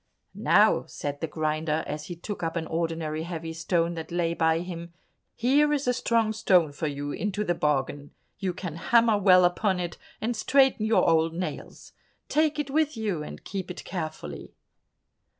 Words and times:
"Now," 0.33 0.85
said 0.87 1.21
the 1.21 1.27
grinder, 1.27 1.83
as 1.85 2.07
he 2.07 2.15
took 2.15 2.41
up 2.41 2.55
an 2.55 2.65
ordinary 2.65 3.21
heavy 3.21 3.53
stone 3.53 3.93
that 3.93 4.11
lay 4.11 4.33
by 4.33 4.61
him, 4.61 4.93
"here 5.35 5.71
is 5.71 5.87
a 5.87 5.93
strong 5.93 6.33
stone 6.33 6.71
for 6.71 6.87
you 6.87 7.11
into 7.11 7.43
the 7.43 7.53
bargain; 7.53 8.09
you 8.39 8.51
can 8.51 8.77
hammer 8.77 9.19
well 9.19 9.45
upon 9.45 9.79
it, 9.79 9.97
and 10.19 10.35
straighten 10.35 10.87
your 10.87 11.07
old 11.07 11.35
nails. 11.35 11.91
Take 12.29 12.57
it 12.57 12.71
with 12.71 12.97
you 12.97 13.21
and 13.21 13.43
keep 13.43 13.69
it 13.69 13.83
carefully." 13.85 14.55